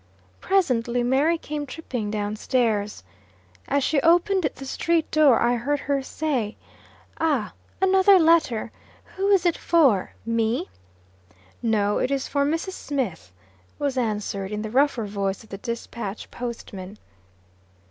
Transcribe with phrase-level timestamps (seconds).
[0.39, 3.03] Presently Mary came tripping down stairs.
[3.67, 6.57] As she opened the street door, I heard her say:
[7.19, 7.53] "Ah!
[7.83, 8.71] another letter?
[9.15, 10.13] Who is it for?
[10.25, 10.69] Me?"
[11.61, 12.71] "No, it is for Mrs.
[12.71, 13.31] Smith,"
[13.77, 16.97] was answered, in the rougher voice of the Despatch Post man.